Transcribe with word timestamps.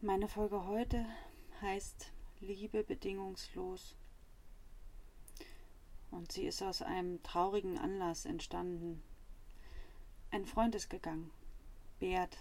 Meine 0.00 0.28
Folge 0.28 0.64
heute 0.64 1.04
heißt 1.60 2.12
Liebe 2.38 2.84
bedingungslos. 2.84 3.96
Und 6.12 6.30
sie 6.30 6.46
ist 6.46 6.62
aus 6.62 6.82
einem 6.82 7.20
traurigen 7.24 7.78
Anlass 7.78 8.24
entstanden. 8.24 9.02
Ein 10.30 10.46
Freund 10.46 10.76
ist 10.76 10.88
gegangen, 10.88 11.32
Bert. 11.98 12.38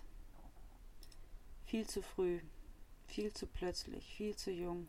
Viel 1.66 1.88
zu 1.88 2.04
früh, 2.04 2.42
viel 3.08 3.34
zu 3.34 3.48
plötzlich, 3.48 4.06
viel 4.06 4.36
zu 4.36 4.52
jung. 4.52 4.88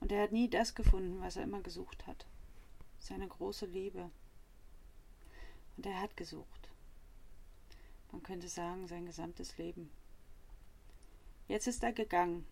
Und 0.00 0.10
er 0.10 0.24
hat 0.24 0.32
nie 0.32 0.50
das 0.50 0.74
gefunden, 0.74 1.20
was 1.20 1.36
er 1.36 1.44
immer 1.44 1.60
gesucht 1.60 2.08
hat. 2.08 2.26
Seine 2.98 3.28
große 3.28 3.66
Liebe. 3.66 4.10
Und 5.76 5.86
er 5.86 6.00
hat 6.00 6.16
gesucht. 6.16 6.70
Man 8.10 8.24
könnte 8.24 8.48
sagen, 8.48 8.88
sein 8.88 9.06
gesamtes 9.06 9.56
Leben. 9.58 9.92
Jetzt 11.50 11.66
ist 11.66 11.82
er 11.82 11.92
gegangen, 11.92 12.46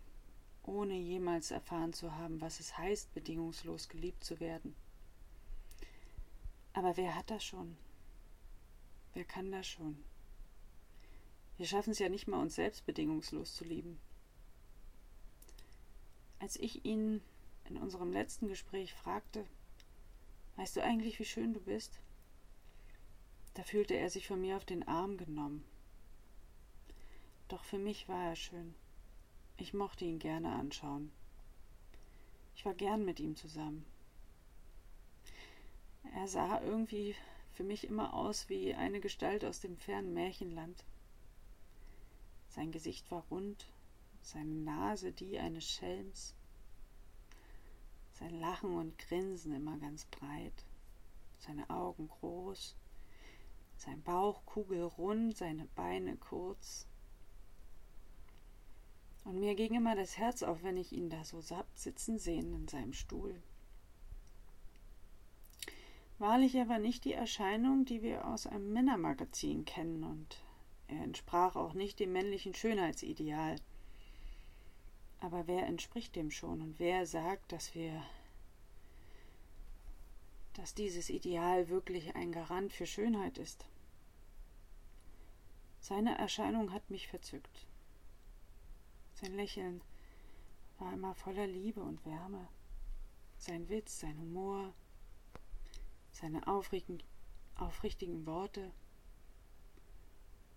ohne 0.64 0.94
jemals 0.94 1.52
erfahren 1.52 1.92
zu 1.92 2.16
haben, 2.16 2.40
was 2.40 2.58
es 2.58 2.76
heißt, 2.76 3.14
bedingungslos 3.14 3.88
geliebt 3.88 4.24
zu 4.24 4.40
werden. 4.40 4.74
Aber 6.72 6.96
wer 6.96 7.14
hat 7.14 7.30
das 7.30 7.44
schon? 7.44 7.76
Wer 9.14 9.24
kann 9.24 9.52
das 9.52 9.68
schon? 9.68 10.02
Wir 11.58 11.66
schaffen 11.66 11.92
es 11.92 12.00
ja 12.00 12.08
nicht 12.08 12.26
mal, 12.26 12.40
uns 12.42 12.56
selbst 12.56 12.86
bedingungslos 12.86 13.54
zu 13.54 13.62
lieben. 13.62 14.00
Als 16.40 16.56
ich 16.56 16.84
ihn 16.84 17.22
in 17.66 17.76
unserem 17.76 18.12
letzten 18.12 18.48
Gespräch 18.48 18.94
fragte, 18.94 19.46
weißt 20.56 20.74
du 20.74 20.82
eigentlich, 20.82 21.20
wie 21.20 21.24
schön 21.24 21.54
du 21.54 21.60
bist? 21.60 22.00
Da 23.54 23.62
fühlte 23.62 23.94
er 23.94 24.10
sich 24.10 24.26
von 24.26 24.40
mir 24.40 24.56
auf 24.56 24.64
den 24.64 24.88
Arm 24.88 25.18
genommen. 25.18 25.64
Doch 27.46 27.62
für 27.62 27.78
mich 27.78 28.08
war 28.08 28.30
er 28.30 28.34
schön. 28.34 28.74
Ich 29.60 29.74
mochte 29.74 30.04
ihn 30.04 30.20
gerne 30.20 30.52
anschauen. 30.52 31.10
Ich 32.54 32.64
war 32.64 32.74
gern 32.74 33.04
mit 33.04 33.18
ihm 33.18 33.34
zusammen. 33.34 33.84
Er 36.14 36.28
sah 36.28 36.62
irgendwie 36.62 37.16
für 37.52 37.64
mich 37.64 37.84
immer 37.84 38.14
aus 38.14 38.48
wie 38.48 38.72
eine 38.74 39.00
Gestalt 39.00 39.44
aus 39.44 39.58
dem 39.60 39.76
fernen 39.76 40.14
Märchenland. 40.14 40.84
Sein 42.48 42.70
Gesicht 42.70 43.10
war 43.10 43.24
rund, 43.30 43.66
seine 44.22 44.54
Nase 44.54 45.12
die 45.12 45.38
eines 45.38 45.68
Schelms, 45.68 46.34
sein 48.12 48.38
Lachen 48.38 48.76
und 48.76 48.96
Grinsen 48.98 49.54
immer 49.54 49.76
ganz 49.78 50.04
breit, 50.04 50.64
seine 51.38 51.68
Augen 51.68 52.08
groß, 52.08 52.76
sein 53.76 54.02
Bauch 54.02 54.44
kugelrund, 54.46 55.36
seine 55.36 55.66
Beine 55.74 56.16
kurz, 56.16 56.86
und 59.24 59.40
mir 59.40 59.54
ging 59.54 59.74
immer 59.74 59.94
das 59.94 60.16
Herz 60.16 60.42
auf, 60.42 60.62
wenn 60.62 60.76
ich 60.76 60.92
ihn 60.92 61.10
da 61.10 61.24
so 61.24 61.42
sitzen 61.74 62.18
sehen 62.18 62.54
in 62.54 62.68
seinem 62.68 62.92
Stuhl. 62.92 63.40
Wahrlich, 66.18 66.54
er 66.56 66.68
war 66.68 66.78
nicht 66.78 67.04
die 67.04 67.12
Erscheinung, 67.12 67.84
die 67.84 68.02
wir 68.02 68.26
aus 68.26 68.46
einem 68.46 68.72
Männermagazin 68.72 69.64
kennen, 69.64 70.02
und 70.02 70.42
er 70.88 71.04
entsprach 71.04 71.54
auch 71.54 71.74
nicht 71.74 72.00
dem 72.00 72.12
männlichen 72.12 72.54
Schönheitsideal. 72.54 73.56
Aber 75.20 75.46
wer 75.46 75.66
entspricht 75.66 76.16
dem 76.16 76.30
schon 76.30 76.60
und 76.60 76.78
wer 76.78 77.06
sagt, 77.06 77.52
dass 77.52 77.74
wir 77.74 78.02
dass 80.54 80.74
dieses 80.74 81.08
Ideal 81.08 81.68
wirklich 81.68 82.16
ein 82.16 82.32
Garant 82.32 82.72
für 82.72 82.86
Schönheit 82.86 83.38
ist? 83.38 83.64
Seine 85.78 86.18
Erscheinung 86.18 86.72
hat 86.72 86.90
mich 86.90 87.06
verzückt. 87.06 87.66
Sein 89.20 89.34
Lächeln 89.34 89.82
war 90.78 90.92
immer 90.92 91.12
voller 91.12 91.48
Liebe 91.48 91.82
und 91.82 92.06
Wärme. 92.06 92.46
Sein 93.36 93.68
Witz, 93.68 93.98
sein 93.98 94.16
Humor, 94.16 94.72
seine 96.12 96.46
aufrichtigen 96.46 98.26
Worte, 98.26 98.70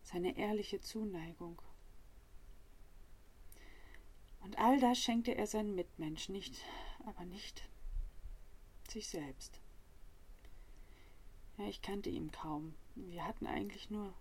seine 0.03 0.38
ehrliche 0.38 0.79
Zuneigung. 0.79 1.59
Und 4.41 4.59
all 4.59 4.79
das 4.79 5.00
schenkte 5.00 5.33
er 5.33 5.47
seinen 5.47 5.73
Mitmenschen 5.73 6.35
nicht, 6.35 6.63
aber 7.07 7.25
nicht 7.25 7.67
sich 8.88 9.07
selbst. 9.07 9.59
Ja, 11.57 11.66
ich 11.66 11.81
kannte 11.81 12.11
ihn 12.11 12.31
kaum. 12.31 12.75
Wir 12.94 13.25
hatten 13.25 13.47
eigentlich 13.47 13.89
nur 13.89 14.13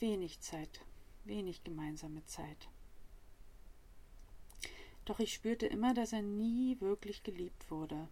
wenig 0.00 0.40
Zeit, 0.40 0.84
wenig 1.22 1.62
gemeinsame 1.62 2.24
Zeit. 2.24 2.68
Doch 5.04 5.18
ich 5.18 5.34
spürte 5.34 5.66
immer, 5.66 5.92
dass 5.92 6.12
er 6.12 6.22
nie 6.22 6.80
wirklich 6.80 7.22
geliebt 7.22 7.70
wurde. 7.70 8.08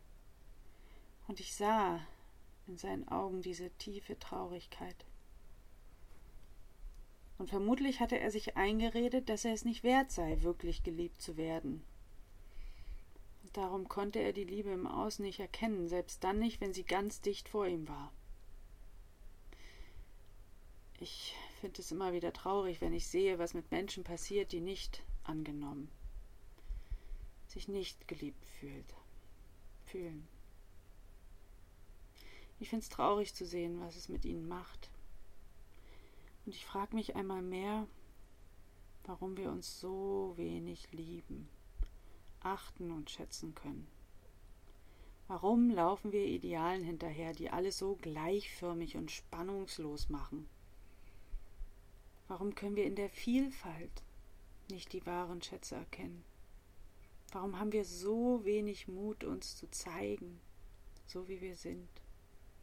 Und 1.26 1.40
ich 1.40 1.54
sah 1.54 2.00
in 2.66 2.76
seinen 2.76 3.08
Augen 3.08 3.40
diese 3.40 3.70
tiefe 3.78 4.18
Traurigkeit. 4.18 4.96
Und 7.38 7.48
vermutlich 7.48 8.00
hatte 8.00 8.18
er 8.18 8.30
sich 8.30 8.56
eingeredet, 8.56 9.28
dass 9.28 9.44
er 9.44 9.54
es 9.54 9.64
nicht 9.64 9.82
wert 9.82 10.10
sei, 10.10 10.42
wirklich 10.42 10.82
geliebt 10.82 11.22
zu 11.22 11.36
werden. 11.36 11.82
Und 13.42 13.56
darum 13.56 13.88
konnte 13.88 14.20
er 14.20 14.32
die 14.32 14.44
Liebe 14.44 14.70
im 14.70 14.86
Außen 14.86 15.24
nicht 15.24 15.40
erkennen, 15.40 15.88
selbst 15.88 16.22
dann 16.22 16.38
nicht, 16.38 16.60
wenn 16.60 16.74
sie 16.74 16.84
ganz 16.84 17.20
dicht 17.20 17.48
vor 17.48 17.66
ihm 17.66 17.88
war. 17.88 18.12
Ich 21.00 21.34
finde 21.60 21.80
es 21.80 21.90
immer 21.90 22.12
wieder 22.12 22.32
traurig, 22.32 22.80
wenn 22.80 22.92
ich 22.92 23.08
sehe, 23.08 23.38
was 23.38 23.54
mit 23.54 23.70
Menschen 23.72 24.04
passiert, 24.04 24.52
die 24.52 24.60
nicht 24.60 25.02
angenommen 25.24 25.90
sich 27.52 27.68
nicht 27.68 28.08
geliebt 28.08 28.44
fühlt. 28.58 28.94
Fühlen. 29.84 30.26
Ich 32.58 32.70
finde 32.70 32.82
es 32.82 32.88
traurig 32.88 33.34
zu 33.34 33.44
sehen, 33.44 33.80
was 33.80 33.96
es 33.96 34.08
mit 34.08 34.24
ihnen 34.24 34.48
macht. 34.48 34.90
Und 36.46 36.54
ich 36.54 36.64
frage 36.64 36.94
mich 36.94 37.14
einmal 37.14 37.42
mehr, 37.42 37.86
warum 39.04 39.36
wir 39.36 39.50
uns 39.50 39.80
so 39.80 40.32
wenig 40.36 40.92
lieben, 40.92 41.48
achten 42.40 42.90
und 42.90 43.10
schätzen 43.10 43.54
können. 43.54 43.86
Warum 45.28 45.70
laufen 45.70 46.12
wir 46.12 46.24
Idealen 46.24 46.84
hinterher, 46.84 47.32
die 47.32 47.50
alles 47.50 47.78
so 47.78 47.96
gleichförmig 47.96 48.96
und 48.96 49.10
spannungslos 49.10 50.08
machen? 50.08 50.48
Warum 52.28 52.54
können 52.54 52.76
wir 52.76 52.84
in 52.84 52.96
der 52.96 53.10
Vielfalt 53.10 54.02
nicht 54.70 54.92
die 54.92 55.04
wahren 55.06 55.42
Schätze 55.42 55.76
erkennen? 55.76 56.24
Warum 57.32 57.58
haben 57.58 57.72
wir 57.72 57.86
so 57.86 58.44
wenig 58.44 58.88
Mut, 58.88 59.24
uns 59.24 59.56
zu 59.56 59.70
zeigen, 59.70 60.38
so 61.06 61.28
wie 61.28 61.40
wir 61.40 61.56
sind, 61.56 61.88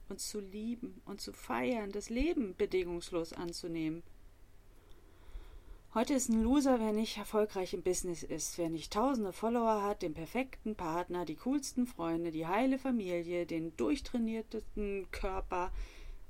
uns 0.09 0.29
zu 0.29 0.39
lieben 0.39 1.01
und 1.05 1.21
zu 1.21 1.33
feiern, 1.33 1.91
das 1.91 2.11
Leben 2.11 2.55
bedingungslos 2.55 3.33
anzunehmen? 3.33 4.03
Heute 5.95 6.13
ist 6.13 6.29
ein 6.29 6.43
Loser, 6.43 6.79
wer 6.79 6.93
nicht 6.93 7.17
erfolgreich 7.17 7.73
im 7.73 7.81
Business 7.81 8.21
ist, 8.21 8.59
wer 8.59 8.69
nicht 8.69 8.93
tausende 8.93 9.33
Follower 9.33 9.81
hat, 9.81 10.03
den 10.03 10.13
perfekten 10.13 10.75
Partner, 10.75 11.25
die 11.25 11.37
coolsten 11.37 11.87
Freunde, 11.87 12.29
die 12.29 12.45
heile 12.45 12.77
Familie, 12.77 13.47
den 13.47 13.75
durchtrainiertesten 13.75 15.09
Körper 15.09 15.71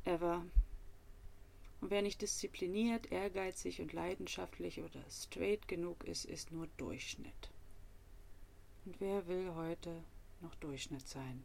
ever. 0.06 0.46
Und 1.82 1.92
wer 1.92 2.02
nicht 2.02 2.22
diszipliniert, 2.22 3.12
ehrgeizig 3.12 3.82
und 3.82 3.92
leidenschaftlich 3.92 4.80
oder 4.80 5.04
straight 5.10 5.68
genug 5.68 6.06
ist, 6.06 6.24
ist 6.24 6.54
nur 6.54 6.68
Durchschnitt. 6.78 7.52
Und 8.86 9.00
wer 9.00 9.28
will 9.28 9.54
heute 9.56 10.04
noch 10.42 10.56
Durchschnitt 10.56 11.08
sein? 11.08 11.44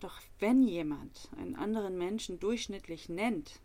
Doch 0.00 0.20
wenn 0.38 0.66
jemand 0.66 1.28
einen 1.36 1.54
anderen 1.54 1.96
Menschen 1.96 2.40
durchschnittlich 2.40 3.08
nennt, 3.08 3.60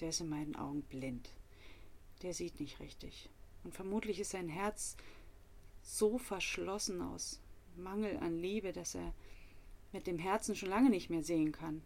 der 0.00 0.08
ist 0.10 0.20
in 0.20 0.28
meinen 0.28 0.56
Augen 0.56 0.82
blind. 0.82 1.30
Der 2.22 2.32
sieht 2.32 2.58
nicht 2.60 2.80
richtig. 2.80 3.28
Und 3.64 3.74
vermutlich 3.74 4.20
ist 4.20 4.30
sein 4.30 4.48
Herz 4.48 4.96
so 5.82 6.18
verschlossen 6.18 7.02
aus 7.02 7.40
Mangel 7.76 8.16
an 8.18 8.38
Liebe, 8.38 8.72
dass 8.72 8.94
er 8.94 9.12
mit 9.92 10.06
dem 10.06 10.18
Herzen 10.18 10.56
schon 10.56 10.70
lange 10.70 10.90
nicht 10.90 11.10
mehr 11.10 11.22
sehen 11.22 11.52
kann. 11.52 11.82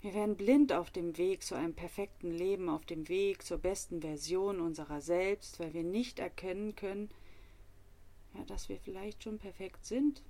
Wir 0.00 0.14
werden 0.14 0.36
blind 0.36 0.72
auf 0.72 0.90
dem 0.90 1.18
Weg 1.18 1.42
zu 1.42 1.54
einem 1.54 1.74
perfekten 1.74 2.30
Leben, 2.30 2.70
auf 2.70 2.86
dem 2.86 3.08
Weg 3.08 3.42
zur 3.42 3.58
besten 3.58 4.00
Version 4.00 4.60
unserer 4.60 5.02
selbst, 5.02 5.60
weil 5.60 5.74
wir 5.74 5.82
nicht 5.82 6.18
erkennen 6.18 6.74
können, 6.74 7.10
ja, 8.34 8.44
dass 8.44 8.68
wir 8.68 8.78
vielleicht 8.78 9.22
schon 9.22 9.38
perfekt 9.38 9.84
sind. 9.84 10.22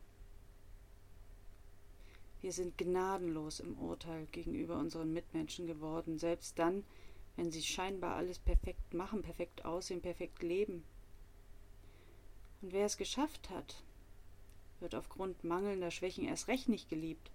Wir 2.41 2.52
sind 2.52 2.79
gnadenlos 2.79 3.61
im 3.61 3.76
Urteil 3.79 4.26
gegenüber 4.32 4.79
unseren 4.79 5.12
Mitmenschen 5.12 5.67
geworden, 5.67 6.19
selbst 6.19 6.58
dann, 6.58 6.85
wenn 7.37 7.50
sie 7.50 7.62
scheinbar 7.62 8.17
alles 8.17 8.38
perfekt 8.38 8.94
machen, 8.94 9.23
perfekt 9.23 9.64
aussehen, 9.64 10.00
perfekt 10.00 10.43
leben. 10.43 10.85
Und 12.62 12.73
wer 12.73 12.87
es 12.87 12.97
geschafft 12.97 13.50
hat, 13.50 13.82
wird 14.81 14.94
aufgrund 14.94 15.44
mangelnder 15.44 15.91
Schwächen 15.91 16.25
erst 16.25 16.49
recht 16.49 16.69
nicht 16.69 16.88
geliebt, 16.88 17.31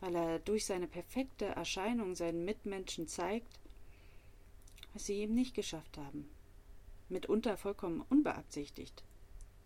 weil 0.00 0.14
er 0.14 0.38
durch 0.38 0.64
seine 0.64 0.88
perfekte 0.88 1.44
Erscheinung 1.46 2.14
seinen 2.14 2.44
Mitmenschen 2.44 3.06
zeigt, 3.06 3.60
was 4.94 5.06
sie 5.06 5.16
eben 5.16 5.34
nicht 5.34 5.54
geschafft 5.54 5.98
haben. 5.98 6.28
Mitunter 7.10 7.58
vollkommen 7.58 8.02
unbeabsichtigt. 8.08 9.04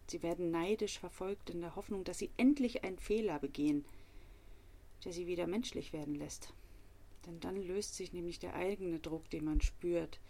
Sie 0.09 0.23
werden 0.23 0.51
neidisch 0.51 0.99
verfolgt 0.99 1.51
in 1.51 1.61
der 1.61 1.75
Hoffnung, 1.75 2.05
dass 2.05 2.19
sie 2.19 2.31
endlich 2.37 2.85
einen 2.85 2.99
Fehler 2.99 3.39
begehen, 3.39 3.85
der 5.05 5.13
sie 5.13 5.27
wieder 5.27 5.47
menschlich 5.47 5.93
werden 5.93 6.15
lässt. 6.15 6.53
Denn 7.27 7.41
dann 7.41 7.57
löst 7.57 7.97
sich 7.97 8.13
nämlich 8.13 8.39
der 8.39 8.55
eigene 8.55 9.01
Druck, 9.01 9.29
den 9.31 9.45
man 9.45 9.61
spürt, 9.61 10.21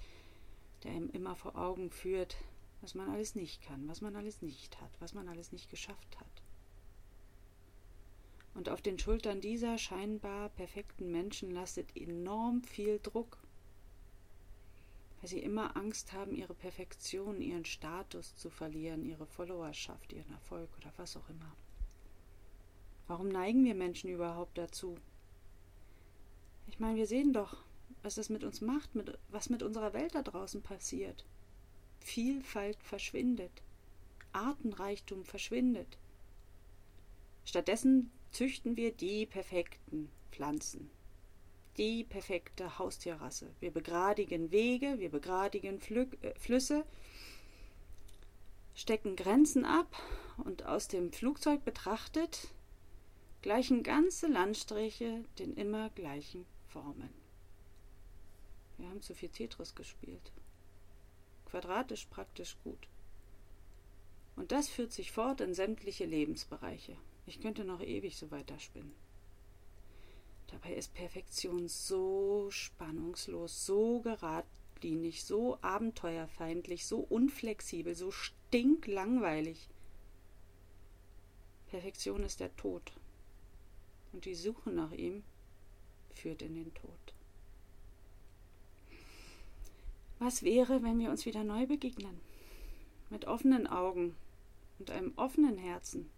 der 0.82 0.92
ihm 0.92 1.10
immer 1.10 1.36
vor 1.36 1.56
Augen 1.56 1.90
führt, 1.90 2.36
was 2.80 2.94
man 2.94 3.10
alles 3.10 3.34
nicht 3.34 3.62
kann, 3.62 3.86
was 3.88 4.00
man 4.00 4.16
alles 4.16 4.42
nicht 4.42 4.80
hat, 4.80 4.90
was 5.00 5.12
man 5.12 5.28
alles 5.28 5.52
nicht 5.52 5.68
geschafft 5.70 6.18
hat. 6.18 6.26
Und 8.54 8.70
auf 8.70 8.80
den 8.80 8.98
Schultern 8.98 9.42
dieser 9.42 9.76
scheinbar 9.76 10.48
perfekten 10.48 11.10
Menschen 11.10 11.50
lastet 11.50 11.94
enorm 11.94 12.62
viel 12.62 12.98
Druck, 13.02 13.36
weil 15.26 15.30
sie 15.30 15.42
immer 15.42 15.76
Angst 15.76 16.12
haben, 16.12 16.36
ihre 16.36 16.54
Perfektion, 16.54 17.40
ihren 17.40 17.64
Status 17.64 18.36
zu 18.36 18.48
verlieren, 18.48 19.04
ihre 19.04 19.26
Followerschaft, 19.26 20.12
ihren 20.12 20.30
Erfolg 20.30 20.70
oder 20.78 20.92
was 20.98 21.16
auch 21.16 21.28
immer. 21.28 21.56
Warum 23.08 23.26
neigen 23.26 23.64
wir 23.64 23.74
Menschen 23.74 24.08
überhaupt 24.08 24.56
dazu? 24.56 24.96
Ich 26.68 26.78
meine, 26.78 26.96
wir 26.96 27.08
sehen 27.08 27.32
doch, 27.32 27.64
was 28.04 28.18
es 28.18 28.28
mit 28.28 28.44
uns 28.44 28.60
macht, 28.60 28.94
mit, 28.94 29.18
was 29.28 29.50
mit 29.50 29.64
unserer 29.64 29.94
Welt 29.94 30.14
da 30.14 30.22
draußen 30.22 30.62
passiert. 30.62 31.26
Vielfalt 31.98 32.80
verschwindet, 32.84 33.64
Artenreichtum 34.30 35.24
verschwindet. 35.24 35.98
Stattdessen 37.44 38.12
züchten 38.30 38.76
wir 38.76 38.92
die 38.92 39.26
perfekten 39.26 40.08
Pflanzen, 40.30 40.88
die 41.78 42.04
perfekte 42.04 42.78
Haustierrasse. 42.78 43.50
Wir 43.60 43.70
begradigen 43.70 44.50
Wege, 44.50 44.98
wir 44.98 45.10
begradigen 45.10 45.80
Flü 45.80 46.06
äh, 46.22 46.34
Flüsse, 46.38 46.84
stecken 48.74 49.16
Grenzen 49.16 49.64
ab 49.64 49.96
und 50.38 50.64
aus 50.64 50.88
dem 50.88 51.12
Flugzeug 51.12 51.64
betrachtet 51.64 52.48
gleichen 53.42 53.82
ganze 53.82 54.26
Landstriche 54.26 55.24
den 55.38 55.54
immer 55.54 55.90
gleichen 55.90 56.44
Formen. 56.68 57.10
Wir 58.78 58.88
haben 58.88 59.02
zu 59.02 59.14
viel 59.14 59.30
Tetris 59.30 59.74
gespielt. 59.74 60.32
Quadratisch 61.46 62.06
praktisch 62.06 62.56
gut. 62.64 62.88
Und 64.34 64.52
das 64.52 64.68
führt 64.68 64.92
sich 64.92 65.12
fort 65.12 65.40
in 65.40 65.54
sämtliche 65.54 66.04
Lebensbereiche. 66.04 66.96
Ich 67.24 67.40
könnte 67.40 67.64
noch 67.64 67.80
ewig 67.80 68.16
so 68.18 68.30
weiterspinnen. 68.30 68.92
Dabei 70.48 70.74
ist 70.74 70.94
Perfektion 70.94 71.68
so 71.68 72.48
spannungslos, 72.50 73.66
so 73.66 74.00
geradlinig, 74.00 75.24
so 75.24 75.58
abenteuerfeindlich, 75.60 76.86
so 76.86 76.98
unflexibel, 77.00 77.94
so 77.94 78.10
stinklangweilig. 78.10 79.68
Perfektion 81.68 82.22
ist 82.22 82.40
der 82.40 82.54
Tod 82.56 82.92
und 84.12 84.24
die 84.24 84.34
Suche 84.34 84.70
nach 84.70 84.92
ihm 84.92 85.24
führt 86.14 86.42
in 86.42 86.54
den 86.54 86.72
Tod. 86.74 87.14
Was 90.18 90.42
wäre, 90.42 90.82
wenn 90.82 90.98
wir 90.98 91.10
uns 91.10 91.26
wieder 91.26 91.44
neu 91.44 91.66
begegnen? 91.66 92.20
Mit 93.10 93.26
offenen 93.26 93.66
Augen 93.66 94.16
und 94.78 94.90
einem 94.90 95.12
offenen 95.16 95.58
Herzen. 95.58 96.10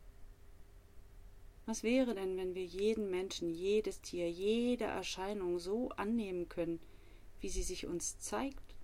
Was 1.69 1.82
wäre 1.82 2.15
denn, 2.15 2.38
wenn 2.38 2.55
wir 2.55 2.65
jeden 2.65 3.11
Menschen, 3.11 3.50
jedes 3.50 4.00
Tier, 4.00 4.31
jede 4.31 4.85
Erscheinung 4.85 5.59
so 5.59 5.91
annehmen 5.91 6.49
können, 6.49 6.81
wie 7.41 7.50
sie 7.50 7.62
sich 7.62 7.87
uns 7.87 8.19
zeigt? 8.19 8.75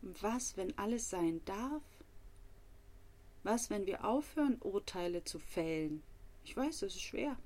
Was, 0.00 0.56
wenn 0.56 0.76
alles 0.78 1.10
sein 1.10 1.42
darf 1.44 1.82
was, 3.42 3.70
wenn 3.70 3.86
wir 3.86 4.04
aufhören, 4.04 4.58
Urteile 4.60 5.24
zu 5.24 5.38
fällen? 5.38 6.02
Ich 6.44 6.56
weiß, 6.56 6.80
das 6.80 6.94
ist 6.94 7.02
schwer. 7.02 7.36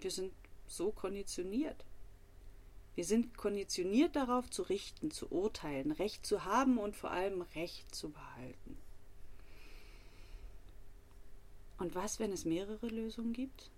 Wir 0.00 0.10
sind 0.10 0.32
so 0.66 0.92
konditioniert. 0.92 1.84
Wir 2.94 3.04
sind 3.04 3.36
konditioniert 3.36 4.14
darauf 4.14 4.50
zu 4.50 4.62
richten, 4.62 5.10
zu 5.10 5.30
urteilen, 5.30 5.90
Recht 5.90 6.24
zu 6.26 6.44
haben 6.44 6.78
und 6.78 6.96
vor 6.96 7.10
allem 7.10 7.42
Recht 7.42 7.94
zu 7.94 8.10
behalten. 8.10 8.76
Und 11.80 11.94
was, 11.94 12.20
wenn 12.20 12.30
es 12.30 12.44
mehrere 12.44 12.88
Lösungen 12.88 13.32
gibt? 13.32 13.70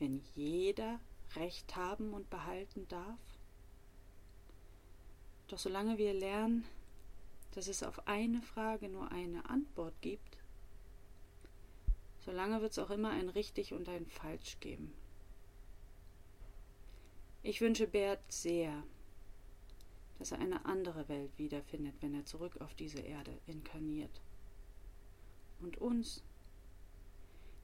Wenn 0.00 0.20
jeder 0.34 0.98
Recht 1.36 1.76
haben 1.76 2.12
und 2.12 2.28
behalten 2.28 2.88
darf? 2.88 3.20
Doch 5.46 5.60
solange 5.60 5.96
wir 5.96 6.12
lernen, 6.12 6.64
dass 7.52 7.68
es 7.68 7.84
auf 7.84 8.08
eine 8.08 8.42
Frage 8.42 8.88
nur 8.88 9.12
eine 9.12 9.48
Antwort 9.48 9.94
gibt, 10.00 10.38
solange 12.18 12.60
wird 12.60 12.72
es 12.72 12.80
auch 12.80 12.90
immer 12.90 13.10
ein 13.10 13.28
richtig 13.28 13.72
und 13.72 13.88
ein 13.88 14.06
falsch 14.06 14.58
geben. 14.58 14.92
Ich 17.44 17.60
wünsche 17.60 17.86
Bert 17.86 18.20
sehr, 18.30 18.82
dass 20.18 20.32
er 20.32 20.40
eine 20.40 20.64
andere 20.64 21.08
Welt 21.08 21.30
wiederfindet, 21.38 21.94
wenn 22.00 22.14
er 22.14 22.24
zurück 22.24 22.60
auf 22.60 22.74
diese 22.74 23.00
Erde 23.00 23.38
inkarniert. 23.46 24.20
Und 25.60 25.78
uns, 25.78 26.24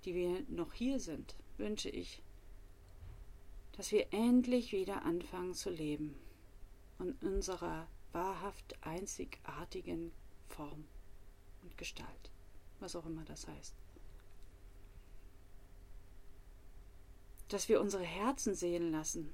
die 0.07 0.15
wir 0.15 0.45
noch 0.49 0.73
hier 0.73 1.01
sind, 1.01 1.35
wünsche 1.59 1.91
ich, 1.91 2.23
dass 3.73 3.91
wir 3.91 4.13
endlich 4.13 4.73
wieder 4.73 5.03
anfangen 5.03 5.53
zu 5.53 5.69
leben 5.69 6.15
und 6.99 7.21
unserer 7.23 7.89
wahrhaft 8.13 8.77
einzigartigen 8.83 10.13
Form 10.47 10.87
und 11.63 11.77
Gestalt, 11.77 12.31
was 12.79 12.95
auch 12.95 13.05
immer 13.05 13.25
das 13.25 13.49
heißt. 13.49 13.75
Dass 17.49 17.69
wir 17.69 17.81
unsere 17.81 18.05
Herzen 18.05 18.55
sehen 18.55 18.93
lassen, 18.93 19.33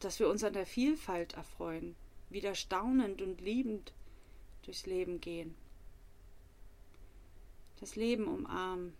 dass 0.00 0.18
wir 0.18 0.28
uns 0.28 0.42
an 0.42 0.52
der 0.52 0.66
Vielfalt 0.66 1.34
erfreuen, 1.34 1.94
wieder 2.30 2.56
staunend 2.56 3.22
und 3.22 3.40
liebend 3.40 3.92
durchs 4.62 4.86
Leben 4.86 5.20
gehen. 5.20 5.54
Das 7.78 7.96
Leben 7.96 8.26
umarmen, 8.26 8.94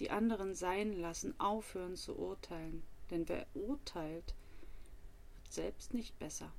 die 0.00 0.10
anderen 0.10 0.54
sein 0.54 0.92
lassen, 0.98 1.38
aufhören 1.38 1.96
zu 1.96 2.18
urteilen, 2.18 2.82
denn 3.10 3.28
wer 3.28 3.46
urteilt, 3.54 4.34
wird 5.34 5.52
selbst 5.52 5.94
nicht 5.94 6.18
besser. 6.18 6.50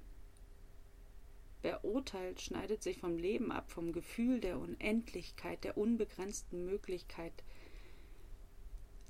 Wer 1.64 1.84
urteilt, 1.84 2.42
schneidet 2.42 2.82
sich 2.82 3.00
vom 3.00 3.18
Leben 3.18 3.52
ab, 3.52 3.72
vom 3.72 3.94
Gefühl 3.94 4.40
der 4.40 4.60
Unendlichkeit, 4.60 5.64
der 5.64 5.78
unbegrenzten 5.78 6.66
Möglichkeit, 6.66 7.34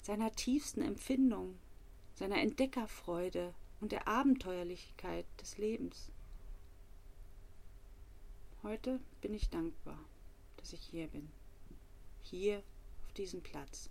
seiner 0.02 0.32
tiefsten 0.34 0.82
Empfindung, 0.82 1.58
seiner 2.16 2.42
Entdeckerfreude 2.42 3.54
und 3.80 3.92
der 3.92 4.08
Abenteuerlichkeit 4.08 5.26
des 5.40 5.58
Lebens. 5.58 6.12
Heute 8.64 9.00
bin 9.22 9.34
ich 9.34 9.50
dankbar, 9.50 9.98
dass 10.58 10.74
ich 10.74 10.82
hier 10.82 11.08
bin, 11.08 11.30
hier 12.22 12.62
auf 13.06 13.14
diesem 13.14 13.42
Platz, 13.42 13.90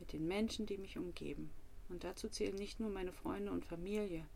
mit 0.00 0.12
den 0.12 0.26
Menschen, 0.26 0.66
die 0.66 0.78
mich 0.78 0.98
umgeben. 0.98 1.50
Und 1.88 2.02
dazu 2.02 2.28
zählen 2.28 2.56
nicht 2.56 2.80
nur 2.80 2.90
meine 2.90 3.12
Freunde 3.12 3.52
und 3.52 3.64
Familie, 3.64 4.26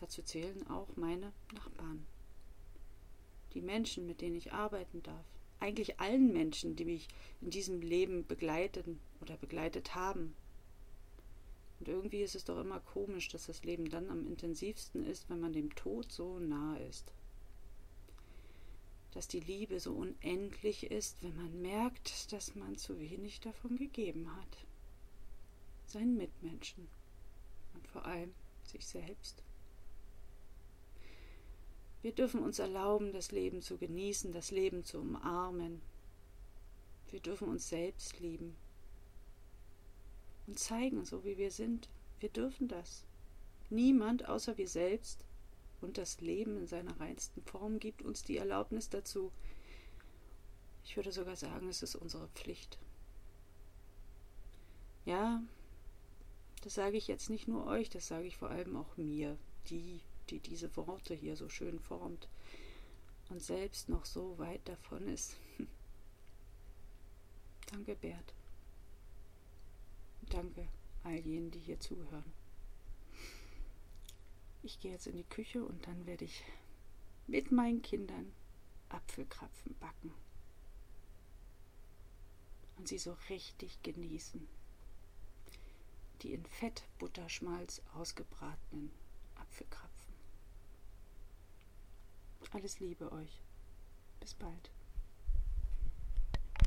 Dazu 0.00 0.22
zählen 0.22 0.66
auch 0.68 0.88
meine 0.96 1.32
Nachbarn. 1.54 2.06
Die 3.52 3.60
Menschen, 3.60 4.06
mit 4.06 4.22
denen 4.22 4.36
ich 4.36 4.52
arbeiten 4.52 5.02
darf. 5.02 5.26
Eigentlich 5.58 6.00
allen 6.00 6.32
Menschen, 6.32 6.74
die 6.74 6.86
mich 6.86 7.06
in 7.42 7.50
diesem 7.50 7.82
Leben 7.82 8.26
begleiten 8.26 8.98
oder 9.20 9.36
begleitet 9.36 9.94
haben. 9.94 10.34
Und 11.78 11.88
irgendwie 11.88 12.22
ist 12.22 12.34
es 12.34 12.44
doch 12.44 12.58
immer 12.58 12.80
komisch, 12.80 13.28
dass 13.28 13.46
das 13.46 13.62
Leben 13.64 13.90
dann 13.90 14.08
am 14.08 14.26
intensivsten 14.26 15.04
ist, 15.04 15.28
wenn 15.28 15.40
man 15.40 15.52
dem 15.52 15.74
Tod 15.74 16.10
so 16.10 16.38
nahe 16.38 16.82
ist. 16.84 17.12
Dass 19.12 19.26
die 19.26 19.40
Liebe 19.40 19.80
so 19.80 19.92
unendlich 19.92 20.90
ist, 20.90 21.22
wenn 21.22 21.36
man 21.36 21.60
merkt, 21.60 22.32
dass 22.32 22.54
man 22.54 22.76
zu 22.76 23.00
wenig 23.00 23.40
davon 23.40 23.76
gegeben 23.76 24.34
hat. 24.36 24.64
Seinen 25.86 26.16
Mitmenschen 26.16 26.86
und 27.74 27.86
vor 27.88 28.04
allem 28.04 28.32
sich 28.62 28.86
selbst. 28.86 29.42
Wir 32.02 32.12
dürfen 32.12 32.42
uns 32.42 32.58
erlauben, 32.58 33.12
das 33.12 33.30
Leben 33.30 33.60
zu 33.60 33.76
genießen, 33.76 34.32
das 34.32 34.50
Leben 34.50 34.84
zu 34.84 35.00
umarmen. 35.00 35.82
Wir 37.10 37.20
dürfen 37.20 37.48
uns 37.48 37.68
selbst 37.68 38.20
lieben 38.20 38.56
und 40.46 40.58
zeigen, 40.58 41.04
so 41.04 41.24
wie 41.24 41.36
wir 41.36 41.50
sind. 41.50 41.88
Wir 42.20 42.30
dürfen 42.30 42.68
das. 42.68 43.04
Niemand 43.68 44.28
außer 44.28 44.56
wir 44.56 44.68
selbst 44.68 45.24
und 45.80 45.98
das 45.98 46.20
Leben 46.20 46.56
in 46.56 46.66
seiner 46.66 46.98
reinsten 47.00 47.42
Form 47.42 47.78
gibt 47.78 48.02
uns 48.02 48.22
die 48.22 48.36
Erlaubnis 48.36 48.88
dazu. 48.88 49.32
Ich 50.84 50.96
würde 50.96 51.12
sogar 51.12 51.36
sagen, 51.36 51.68
es 51.68 51.82
ist 51.82 51.94
unsere 51.94 52.28
Pflicht. 52.28 52.78
Ja, 55.04 55.42
das 56.62 56.74
sage 56.74 56.96
ich 56.96 57.08
jetzt 57.08 57.30
nicht 57.30 57.48
nur 57.48 57.66
euch, 57.66 57.88
das 57.88 58.06
sage 58.06 58.26
ich 58.26 58.36
vor 58.36 58.50
allem 58.50 58.76
auch 58.76 58.96
mir, 58.96 59.38
die, 59.68 60.00
die 60.28 60.40
diese 60.40 60.76
Worte 60.76 61.14
hier 61.14 61.36
so 61.36 61.48
schön 61.48 61.78
formt 61.80 62.28
und 63.30 63.40
selbst 63.40 63.88
noch 63.88 64.04
so 64.04 64.38
weit 64.38 64.60
davon 64.68 65.06
ist. 65.08 65.36
Danke, 67.70 67.94
Bert. 67.94 68.34
Danke 70.28 70.68
all 71.04 71.18
jenen, 71.20 71.50
die 71.50 71.60
hier 71.60 71.80
zuhören. 71.80 72.39
Ich 74.62 74.80
gehe 74.80 74.92
jetzt 74.92 75.06
in 75.06 75.16
die 75.16 75.24
Küche 75.24 75.64
und 75.64 75.86
dann 75.86 76.06
werde 76.06 76.24
ich 76.24 76.44
mit 77.26 77.50
meinen 77.50 77.82
Kindern 77.82 78.32
Apfelkrapfen 78.88 79.74
backen 79.78 80.12
und 82.76 82.88
sie 82.88 82.98
so 82.98 83.16
richtig 83.28 83.82
genießen. 83.82 84.46
Die 86.22 86.32
in 86.32 86.44
Fett, 86.44 86.82
Butterschmalz 86.98 87.82
ausgebratenen 87.94 88.90
Apfelkrapfen. 89.36 90.14
Alles 92.52 92.80
Liebe 92.80 93.12
euch. 93.12 93.42
Bis 94.18 94.34
bald. 94.34 94.70